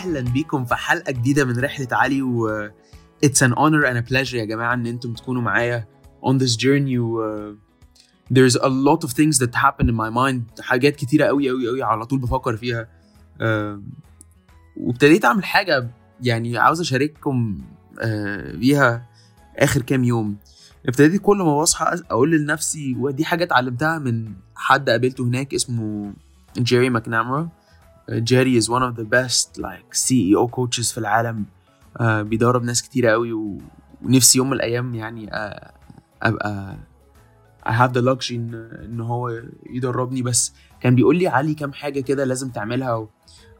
[0.00, 2.68] أهلا بيكم في حلقة جديدة من رحلة علي و
[3.24, 5.86] an honor and a pleasure يا جماعة إن أنتم تكونوا معايا
[6.24, 7.54] on this journey و
[8.34, 11.82] there's a lot of things that happen in my mind حاجات كتيرة قوي قوي قوي
[11.82, 12.88] على طول بفكر فيها.
[13.40, 13.82] آه،
[14.76, 15.90] وابتديت أعمل حاجة
[16.22, 17.58] يعني عاوز أشارككم
[18.00, 19.06] آه، بيها
[19.56, 20.36] آخر كام يوم.
[20.86, 26.12] ابتديت كل ما بصحى أقول لنفسي ودي حاجة اتعلمتها من حد قابلته هناك اسمه
[26.58, 27.48] جيري ماكنامرا
[28.10, 31.44] جيري is one of the best like CEO coaches في العالم.
[32.00, 33.58] آه، بيدرب ناس كتيرة قوي و-
[34.02, 35.72] ونفسي يوم من الأيام يعني آه،
[36.22, 36.76] أبقى
[37.66, 38.54] I have the luxury إن,
[38.84, 40.22] إن هو يدربني.
[40.22, 43.08] بس كان بيقول لي علي كام حاجة كده لازم تعملها أو,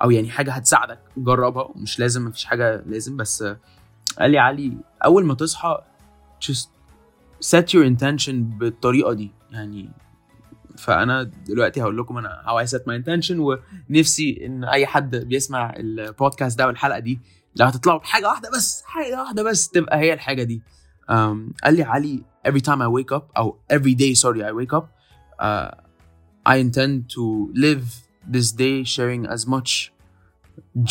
[0.03, 1.69] أو يعني حاجة هتساعدك جربها.
[1.77, 3.17] مش لازم مفيش حاجة لازم.
[3.17, 3.45] بس
[4.19, 5.79] قال لي علي أول ما تصحى
[6.45, 6.67] just
[7.51, 9.31] set your intention بالطريقة دي.
[9.53, 9.91] يعني
[10.81, 13.57] فأنا دلوقتي هقول لكم أنا how I set my intention و
[13.91, 17.21] نفسي إن أي حد بيسمع البودكاست ده والحلقة دي
[17.57, 20.63] لو هتطلعوا بحاجة واحدة بس حاجة واحدة بس تبقى هي الحاجة دي.
[21.09, 21.13] um,
[21.65, 24.85] قال لي علي every time I wake up أو every day sorry I wake up
[25.43, 25.71] uh,
[26.47, 27.85] I intend to live
[28.35, 29.93] this day sharing as much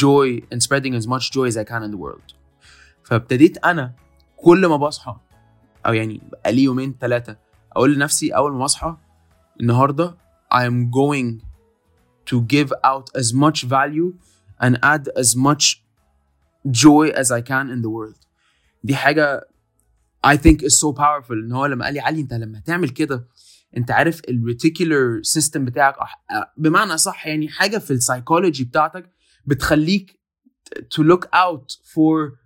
[0.05, 2.33] joy and spreading as much joy as I can in the world.
[3.03, 3.93] فابتديت أنا
[4.37, 5.15] كل ما بصحى
[5.85, 7.37] أو يعني بقى لي يومين ثلاثة
[7.71, 8.95] أقول لنفسي أول ما اصحى
[9.61, 10.17] النهارده
[10.53, 11.41] I am going
[12.25, 14.13] to give out as much value
[14.59, 15.83] and add as much
[16.71, 18.17] joy as I can in the world.
[18.83, 19.41] دي حاجة
[20.27, 21.31] I think is so powerful.
[21.31, 23.27] إن هو لما قال لي علي أنت لما تعمل كده
[23.77, 25.95] أنت عارف ال reticular system بتاعك
[26.57, 29.09] بمعنى صح يعني حاجة في السايكولوجي بتاعتك
[29.45, 30.19] بتخليك
[30.95, 32.37] to look out for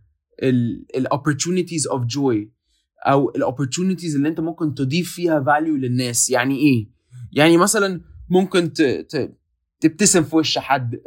[0.44, 2.48] ال ال opportunities of joy
[3.08, 6.30] أو ال opportunities اللي أنت ممكن تضيف فيها value للناس.
[6.30, 6.93] يعني إيه؟
[7.34, 8.74] يعني مثلا ممكن.
[9.80, 11.00] تبتسم في وش حد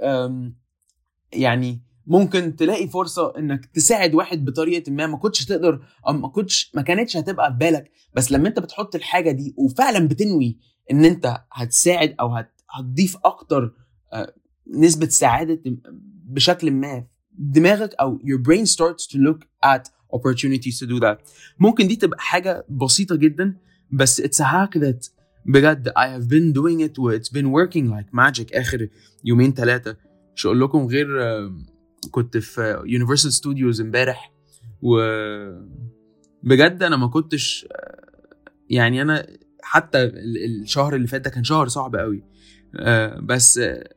[1.33, 6.71] يعني ممكن تلاقي فرصة إنك تساعد واحد بطريقة ما ما كنتش تقدر أو ما كنتش
[6.75, 10.59] ما كانتش هتبقى في بالك بس لما أنت بتحط الحاجة دي وفعلا بتنوي
[10.91, 12.53] إن أنت هتساعد أو هت...
[12.71, 13.75] هتضيف أكتر
[14.75, 15.63] نسبة سعادة
[16.25, 17.07] بشكل ما
[17.39, 19.83] دماغك أو your brain starts to look at
[20.17, 21.19] opportunities to do that
[21.59, 23.57] ممكن دي تبقى حاجة بسيطة جدا
[23.91, 25.16] بس it's a hack that
[25.49, 28.57] بجد I have been doing it و it's been working like magic.
[28.57, 28.89] آخر
[29.25, 29.97] يومين ثلاثة
[30.37, 31.09] مش هقول لكم غير
[32.11, 34.33] كنت في يونيفرسال ستوديوز امبارح
[34.83, 34.97] و
[36.43, 37.67] بجد أنا ما كنتش
[38.71, 39.27] يعني أنا
[39.63, 42.23] حتى ال- الشهر اللي فات ده كان شهر صعب قوي.
[42.77, 43.89] آه، بس آه،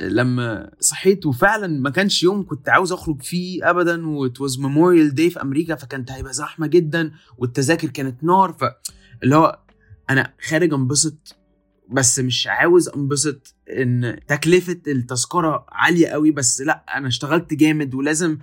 [0.00, 5.14] لما صحيت وفعلا ما كانش يوم كنت عاوز أخرج فيه ابدا و it was Memorial
[5.14, 9.58] Day في أمريكا فكانت هيبقى زحمة جدا والتذاكر كانت نار فاللي هو
[10.10, 11.36] أنا خارج أنبسط
[11.90, 18.38] بس مش عاوز أنبسط إن تكلفة التذكرة عالية قوي بس لأ أنا اشتغلت جامد ولازم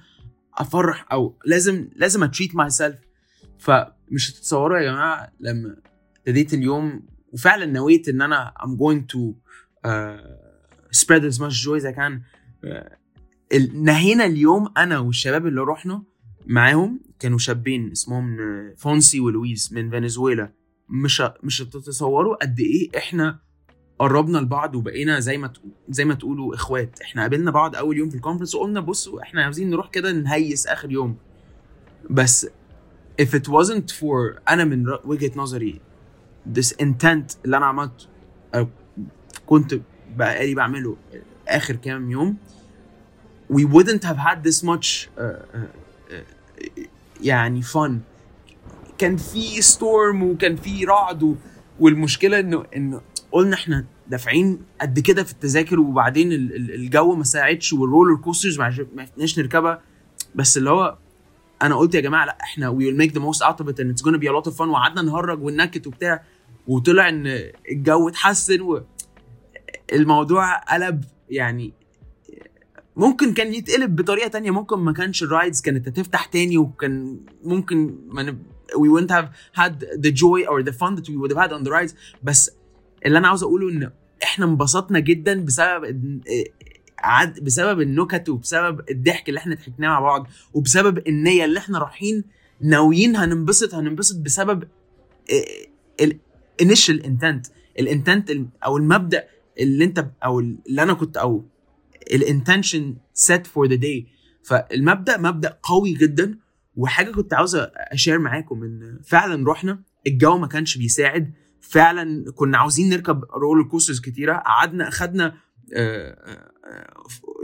[0.54, 3.00] أفرح أو لازم لازم أ treat myself
[3.60, 5.76] فمش هتتصوروا يا جماعة لما
[6.18, 7.02] ابتديت اليوم
[7.34, 9.20] وفعلا نويت إن أنا I'm going to
[9.88, 12.22] uh, spread as much joy as I can.
[13.54, 16.04] ال- نهينا اليوم أنا والشباب اللي رحنا
[16.46, 20.52] معاهم كانوا شابين اسمهم آه، فونسي ولويس من فنزويلا.
[20.90, 23.40] مش مش هتتصوروا قد إيه إحنا
[24.00, 27.02] قربنا لبعض وبقينا زي ما تقو- زي ما تقولوا إخوات.
[27.02, 30.68] إحنا قابلنا بعض أول يوم في ال conference وقلنا بصوا إحنا عاوزين نروح كده نهيس
[30.68, 31.18] آخر يوم.
[32.10, 32.48] بس
[33.22, 35.82] if it wasn't for أنا من وجهة نظري
[36.60, 38.08] this intent اللي أنا عملته
[39.46, 39.80] كنت
[40.18, 40.98] بقالي بعمله
[41.48, 42.38] آخر كام يوم
[43.54, 45.58] we wouldn't have had this much uh, uh,
[46.12, 46.82] uh,
[47.22, 47.92] يعني fun
[48.98, 51.36] كان في storm وكان في رعد.
[51.80, 53.02] والمشكلة إنه إنه
[53.32, 58.16] قلنا إحنا دافعين قد كده في التذاكر وبعدين ال- ال- الجو ما ساعدش وال roller
[58.16, 59.82] coasters ما عرف- ما عرفناش نركبها
[60.36, 60.98] بس اللي هو
[61.62, 64.20] أنا قلت يا جماعة لأ إحنا make the most out of it and it's gonna
[64.20, 66.24] be a lot of fun وقعدنا نهرج وننكت وبتاع
[66.68, 67.28] وطلع إن
[67.72, 68.82] الجو اتحسن
[69.92, 71.74] والموضوع قلب يعني
[72.96, 78.38] ممكن كان يتقلب بطريقة تانية ممكن ما كانش الرايدز كانت هتفتح تاني وكان ممكن ما.
[78.74, 79.28] We wouldn't have
[79.62, 79.74] had
[80.06, 81.94] the joy or the fun that we would have had on the rides.
[82.24, 82.52] بس
[83.06, 83.92] اللي أنا عاوز أقوله إن
[84.24, 86.30] إحنا انبسطنا جدا بسبب إن-
[87.00, 92.24] عد بسبب النكت وبسبب الضحك اللي إحنا ضحكناه مع بعض وبسبب النية اللي إحنا رايحين
[92.62, 94.64] ناويين هننبسط هننبسط بسبب
[96.02, 97.48] ال initial intent
[97.80, 98.32] ال intent
[98.66, 99.24] أو المبدأ
[99.60, 101.46] اللي أنت أو اللي أنا كنت أو
[102.14, 104.08] ال intention set for the day
[104.44, 106.38] فالمبدأ مبدأ قوي جدا
[106.76, 111.34] وحاجة كنت عاوز أشير معاكم إن فعلا رحنا الجو ما كانش بيساعد.
[111.62, 114.34] فعلا كنا عاوزين نركب roller coasters كتيرة.
[114.34, 115.36] قعدنا أخدنا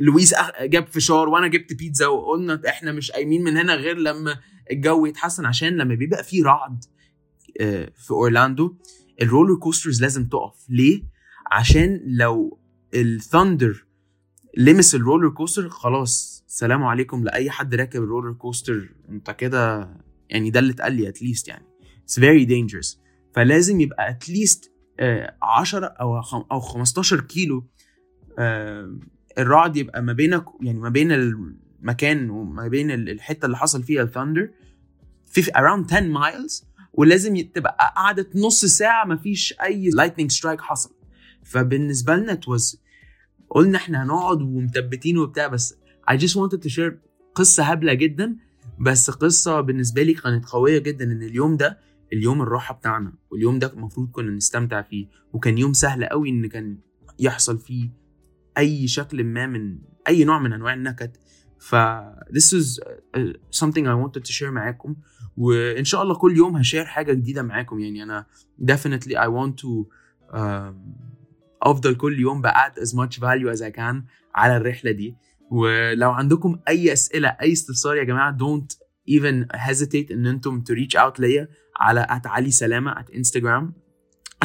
[0.01, 4.37] لويس جاب فشار وأنا جبت بيتزا وقلنا إحنا مش قايمين من هنا غير لما
[4.71, 6.83] الجو يتحسن عشان لما بيبقى في رعد
[7.95, 8.75] في أورلاندو
[9.21, 10.65] ال roller coasters لازم تقف.
[10.69, 11.03] ليه؟
[11.51, 12.59] عشان لو
[12.93, 13.85] ال thunder
[14.57, 19.89] لمس ال roller coaster خلاص سلام عليكم لأي حد راكب ال roller coaster أنت كده
[20.29, 21.65] يعني ده اللي اتقال لي at least يعني.
[22.03, 22.97] it's very dangerous.
[23.35, 24.71] فلازم يبقى at least
[25.41, 26.17] 10 أو
[26.51, 27.67] أو 15 كيلو
[29.37, 34.09] الرعد يبقى ما بينك يعني ما بين المكان وما بين الحتة اللي حصل فيها ال
[34.09, 34.49] thunder
[35.25, 40.95] في around 10 miles ولازم تبقى قعدت نص ساعة ما فيش أي lightning strike حصل.
[41.43, 42.81] فبالنسبة لنا to us
[43.49, 45.75] قلنا إحنا هنقعد ومثبتين وبتاع بس
[46.11, 46.93] I just wanted to share
[47.35, 48.35] قصة هبلة جدا
[48.79, 51.79] بس قصة بالنسبة لي كانت قوية جدا إن اليوم ده
[52.13, 56.77] اليوم الراحة بتاعنا واليوم ده المفروض كنا نستمتع فيه وكان يوم سهل قوي إن كان
[57.19, 57.89] يحصل فيه
[58.57, 59.77] أي شكل ما من
[60.07, 61.17] أي نوع من أنواع النكد.
[61.59, 61.75] ف
[62.29, 62.79] this is
[63.61, 64.95] something I wanted to share معاكم
[65.37, 67.79] وإن شاء الله كل يوم هشير حاجة جديدة معاكم.
[67.79, 68.25] يعني أنا
[68.71, 69.87] definitely I want to
[70.33, 70.75] um,
[71.61, 73.95] أفضل كل يوم بقعد as much value as I can
[74.35, 75.15] على الرحلة دي.
[75.51, 78.75] ولو عندكم أي أسئلة أي استفسار يا جماعة don't
[79.09, 83.81] even hesitate إن أنتم to reach out ليا على at علي سلامة at instagram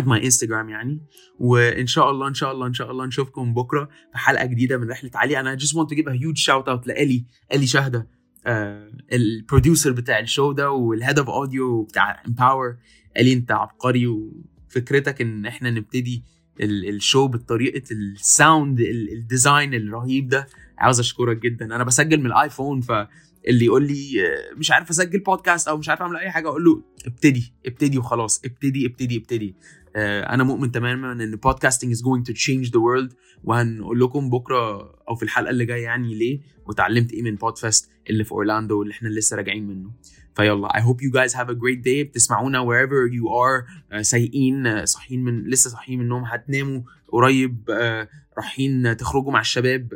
[0.00, 1.00] at my instagram يعني.
[1.38, 4.90] وإن شاء الله إن شاء الله إن شاء الله نشوفكم بكرة في حلقة جديدة من
[4.90, 5.40] رحلة علي.
[5.40, 8.08] أنا want to give a huge shout out لألي ألي شهدة
[8.46, 12.76] آه ال producer بتاع ال show ده وال head of audio بتاع Empower
[13.16, 16.24] ألي أنت عبقري وفكرتك إن إحنا نبتدي
[16.60, 20.46] ال show بطريقة ال sound ال design الرهيب ده.
[20.78, 21.64] عاوز أشكرك جدا.
[21.64, 24.24] أنا بسجل من الآيفون فاللي يقول لي
[24.56, 26.48] مش عارف أسجل بودكاست أو مش عارف أعمل أي حاجة.
[26.48, 29.54] أقول له ابتدي ابتدي وخلاص ابتدي ابتدي ابتدي.
[29.96, 33.14] أنا مؤمن تماما إن podcasting is going to change the world
[33.44, 38.24] وهنقول لكم بكرة أو في الحلقة اللي جاية يعني ليه؟ وتعلمت إيه من Podfest اللي
[38.24, 39.90] في أورلاندو اللي إحنا لسه راجعين منه.
[40.36, 42.08] فيلا I hope you guys have a great day.
[42.08, 47.56] بتسمعونا wherever you are uh, سايقين uh, صاحيين من لسه صاحيين من النوم هتناموا قريب
[47.68, 48.08] uh,
[48.38, 49.88] رايحين تخرجوا مع الشباب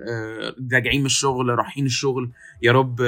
[0.73, 2.31] راجعين من الشغل رايحين الشغل.
[2.63, 3.01] يا رب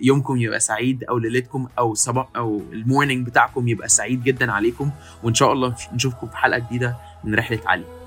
[0.00, 4.90] يومكم يبقى سعيد أو ليلتكم أو صباح أو المورنينج بتاعكم يبقى سعيد جدا عليكم.
[5.22, 8.03] وإن شاء الله نشوفكم في حلقة جديدة من رحلة علي.